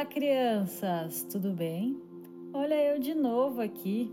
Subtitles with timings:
[0.00, 2.00] Olá, crianças, tudo bem?
[2.54, 4.10] Olha eu de novo aqui.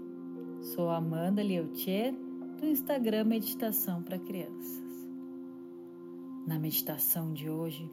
[0.61, 2.13] Sou Amanda Leutier
[2.59, 5.07] do Instagram Meditação para Crianças.
[6.45, 7.89] Na meditação de hoje,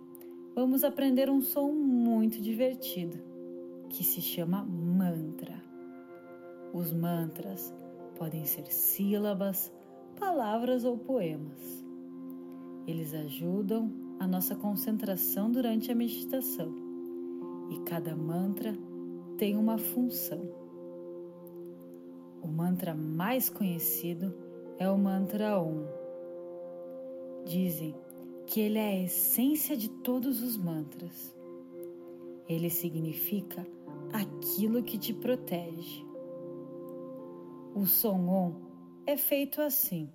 [0.57, 3.17] vamos aprender um som muito divertido
[3.89, 5.63] que se chama mantra.
[6.73, 7.73] Os mantras
[8.19, 9.73] podem ser sílabas,
[10.19, 11.87] palavras ou poemas.
[12.89, 13.89] Eles ajudam
[14.19, 16.84] a nossa concentração durante a meditação
[17.71, 18.77] e cada mantra
[19.37, 20.49] tem uma função.
[22.43, 24.35] O mantra mais conhecido
[24.79, 25.85] é o mantra Om.
[27.45, 27.95] Dizem
[28.47, 31.35] que ele é a essência de todos os mantras.
[32.49, 33.67] Ele significa
[34.13, 36.05] aquilo que te protege.
[37.75, 38.55] O som Om
[39.07, 40.11] é feito assim.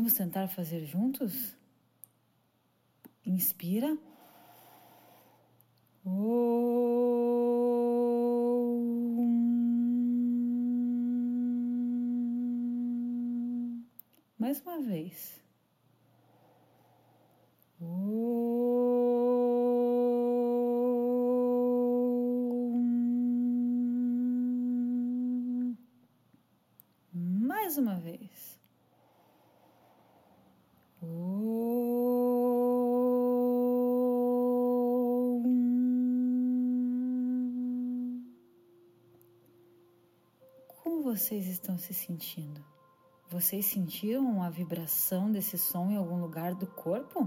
[0.00, 1.54] Vamos tentar fazer juntos?
[3.22, 3.98] Inspira.
[14.38, 15.38] Mais uma vez.
[27.12, 28.59] Mais uma vez.
[31.00, 31.08] Como
[41.02, 42.62] vocês estão se sentindo?
[43.30, 47.26] Vocês sentiram a vibração desse som em algum lugar do corpo?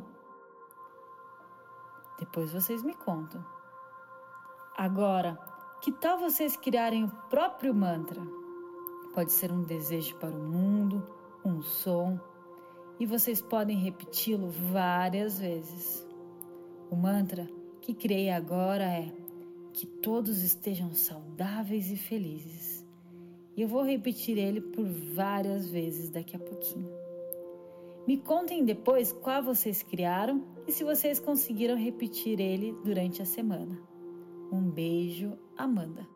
[2.19, 3.43] Depois vocês me contam.
[4.77, 5.35] Agora,
[5.81, 8.21] que tal vocês criarem o próprio mantra?
[9.15, 11.03] Pode ser um desejo para o mundo,
[11.43, 12.19] um som
[13.03, 16.07] e vocês podem repeti-lo várias vezes.
[16.89, 17.49] O mantra
[17.81, 19.11] que criei agora é
[19.73, 22.87] que todos estejam saudáveis e felizes.
[23.57, 26.89] E eu vou repetir ele por várias vezes daqui a pouquinho.
[28.07, 33.77] Me contem depois qual vocês criaram e se vocês conseguiram repetir ele durante a semana.
[34.49, 36.12] Um beijo, Amanda.